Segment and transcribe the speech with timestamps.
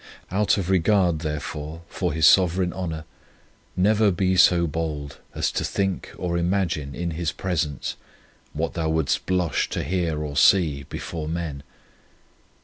[0.31, 3.05] Out of regard, therefore, for His sovereign honour,
[3.77, 7.97] never be so bold as to think or imagine in His presence
[8.51, 11.61] what thou wouldst blush to hear or see before men.